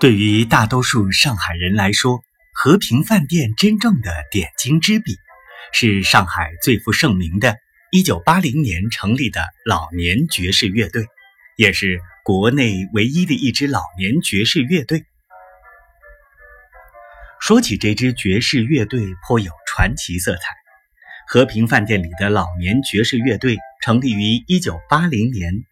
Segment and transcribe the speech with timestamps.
[0.00, 2.22] 对于大多数上海人来说，
[2.54, 5.16] 和平饭店真正的点睛之笔，
[5.72, 7.56] 是上海最负盛名的
[7.90, 11.06] 1980年成立的老年爵士乐队，
[11.56, 15.02] 也是国内唯一的一支老年爵士乐队。
[17.40, 20.54] 说起这支爵士乐队，颇有传奇色彩。
[21.26, 25.64] 和平饭店里的老年爵士乐队成立于1980年。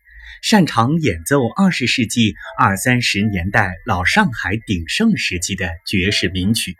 [0.42, 6.76] 擅长演奏二十世纪二三十年代老上海鼎盛时期的爵士名曲，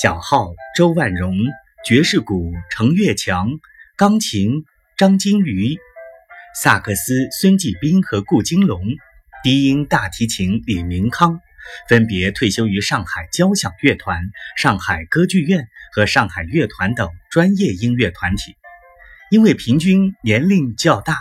[0.00, 1.36] 小号周万荣，
[1.84, 3.48] 爵士鼓程月强，
[3.96, 4.64] 钢琴
[4.96, 5.76] 张金鱼，
[6.54, 8.82] 萨克斯孙继斌和顾金龙，
[9.42, 11.40] 低音大提琴李明康，
[11.88, 14.20] 分别退休于上海交响乐团、
[14.56, 18.54] 上海歌剧院和上海乐团等专业音乐团体，
[19.30, 21.18] 因为平均年龄较大。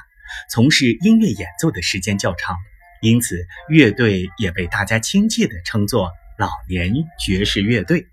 [0.49, 2.57] 从事音乐演奏的时间较长，
[3.01, 8.07] 因此乐队也被大家亲切地称作“老年爵士乐队”。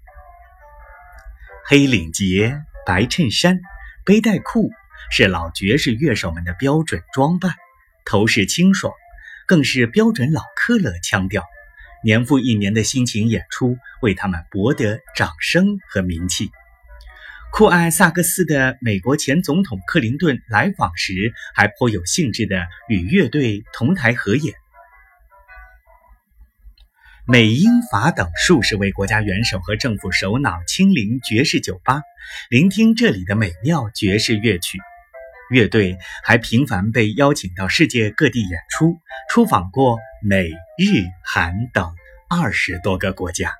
[1.64, 3.60] 黑领结、白衬衫、
[4.04, 4.70] 背带裤
[5.10, 7.54] 是老爵士乐手们的标准装扮，
[8.04, 8.92] 头饰清爽，
[9.46, 11.44] 更是标准老克勒腔调。
[12.04, 16.50] 年复一年的辛勤演出，为他们博得掌声和名气。
[17.58, 24.54] 酷爱萨克斯的美国前总统克林顿来访时，还颇有兴致的与乐队同台合演。
[27.26, 32.00] 美、英、法等数十位国家元首和政府首脑亲临爵士酒吧，
[32.48, 34.78] 聆听这里的美妙爵士乐曲。
[35.50, 38.96] 乐队还频繁被邀请到世界各地演出，
[39.28, 41.92] 出访过美、日、韩等
[42.30, 43.52] 二十多个国家。